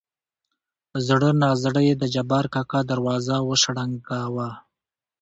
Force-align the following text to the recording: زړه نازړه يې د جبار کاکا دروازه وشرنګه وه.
زړه 1.07 1.29
نازړه 1.43 1.81
يې 1.87 1.93
د 2.01 2.03
جبار 2.15 2.45
کاکا 2.53 2.79
دروازه 2.91 3.35
وشرنګه 3.49 4.19
وه. 4.35 4.49